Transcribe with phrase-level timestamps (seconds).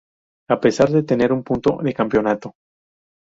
[0.49, 2.55] A pesar de tener un punto de campeonato.